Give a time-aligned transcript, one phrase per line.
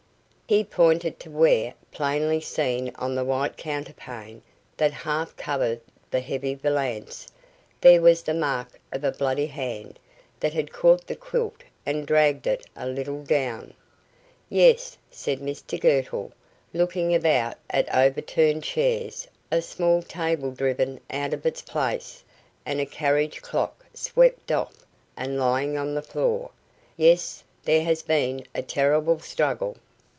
[0.51, 4.41] He pointed to where, plainly seen on the white counterpane
[4.75, 7.25] that half covered the heavy valance,
[7.79, 9.97] there was the mark of a bloody hand
[10.41, 13.73] that had caught the quilt and dragged it a little down.
[14.49, 16.33] "Yes," said Mr Girtle,
[16.73, 22.25] looking about at overturned chairs, a small table driven out of its place,
[22.65, 26.49] and a carriage clock swept off and lying on the floor.
[26.97, 29.77] "Yes, there has been a terrible struggle."